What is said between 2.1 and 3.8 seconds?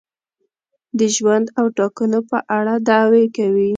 په اړه دعوې کوي.